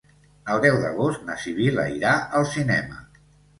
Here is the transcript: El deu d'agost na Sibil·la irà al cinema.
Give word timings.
El 0.53 0.63
deu 0.63 0.77
d'agost 0.85 1.27
na 1.27 1.37
Sibil·la 1.45 1.87
irà 1.99 2.17
al 2.41 2.51
cinema. 2.57 3.01